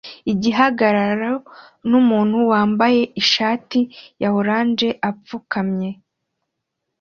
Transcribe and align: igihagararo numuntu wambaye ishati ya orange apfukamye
igihagararo 0.31 1.33
numuntu 1.89 2.37
wambaye 2.51 3.01
ishati 3.21 3.79
ya 4.21 4.29
orange 4.39 4.89
apfukamye 5.09 5.89